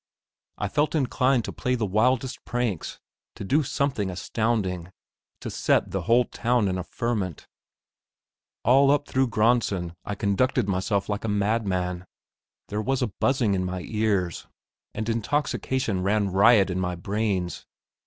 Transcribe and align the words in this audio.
I 0.57 0.67
felt 0.67 0.95
inclined 0.95 1.45
to 1.45 1.53
play 1.53 1.75
the 1.75 1.85
wildest 1.85 2.43
pranks, 2.43 2.99
to 3.35 3.43
do 3.43 3.61
something 3.61 4.09
astounding, 4.09 4.89
to 5.41 5.51
set 5.51 5.91
the 5.91 6.01
whole 6.01 6.25
town 6.25 6.67
in 6.67 6.79
a 6.79 6.83
ferment. 6.83 7.45
All 8.63 8.89
up 8.89 9.07
through 9.07 9.27
Graendsen 9.27 9.93
I 10.03 10.15
conducted 10.15 10.67
myself 10.67 11.07
like 11.07 11.23
a 11.23 11.27
madman. 11.29 12.07
There 12.69 12.81
was 12.81 13.03
a 13.03 13.11
buzzing 13.19 13.53
in 13.53 13.63
my 13.63 13.81
ears, 13.81 14.47
and 14.95 15.07
intoxication 15.07 16.01
ran 16.01 16.31
riot 16.31 16.71
in 16.71 16.79
my 16.79 16.95
brains. 16.95 17.67